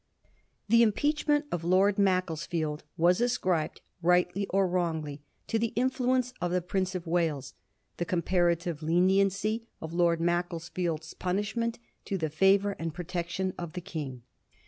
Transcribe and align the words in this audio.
'The 0.73 0.81
impeachment 0.81 1.45
of 1.51 1.63
Lord 1.63 1.99
Macclesfield 1.99 2.83
was 2.97 3.21
ascribed, 3.21 3.81
rightly 4.01 4.47
or 4.47 4.67
wrongly, 4.67 5.21
to 5.45 5.59
the 5.59 5.73
influence 5.75 6.33
of 6.41 6.49
the 6.51 6.59
Prince 6.59 6.95
of 6.95 7.05
Wales; 7.05 7.53
the 7.97 8.05
comparative 8.05 8.81
leniency 8.81 9.67
of 9.79 9.93
Lord 9.93 10.19
Maccles 10.19 10.69
field's 10.69 11.13
punishment 11.13 11.77
to 12.05 12.17
the 12.17 12.31
favour 12.31 12.71
and 12.79 12.95
protection 12.95 13.53
of 13.59 13.73
the 13.73 13.81
King. 13.81 14.23